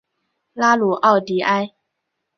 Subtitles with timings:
[0.53, 1.73] 拉鲁奥迪埃。